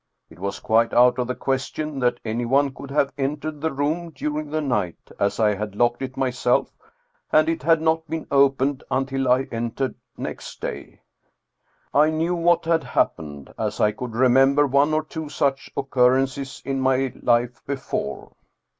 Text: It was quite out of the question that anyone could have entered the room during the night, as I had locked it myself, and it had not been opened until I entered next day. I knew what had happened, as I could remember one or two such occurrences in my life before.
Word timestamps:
It 0.31 0.39
was 0.39 0.59
quite 0.59 0.95
out 0.95 1.19
of 1.19 1.27
the 1.27 1.35
question 1.35 1.99
that 1.99 2.19
anyone 2.25 2.73
could 2.73 2.89
have 2.89 3.13
entered 3.19 3.61
the 3.61 3.71
room 3.71 4.09
during 4.09 4.49
the 4.49 4.59
night, 4.59 4.97
as 5.19 5.39
I 5.39 5.53
had 5.53 5.75
locked 5.75 6.01
it 6.01 6.17
myself, 6.17 6.75
and 7.31 7.47
it 7.47 7.61
had 7.61 7.83
not 7.83 8.07
been 8.09 8.25
opened 8.31 8.83
until 8.89 9.31
I 9.31 9.43
entered 9.51 9.93
next 10.17 10.59
day. 10.59 11.01
I 11.93 12.09
knew 12.09 12.33
what 12.33 12.65
had 12.65 12.83
happened, 12.83 13.53
as 13.59 13.79
I 13.79 13.91
could 13.91 14.15
remember 14.15 14.65
one 14.65 14.91
or 14.91 15.03
two 15.03 15.29
such 15.29 15.69
occurrences 15.77 16.63
in 16.65 16.79
my 16.79 17.13
life 17.21 17.63
before. 17.67 18.31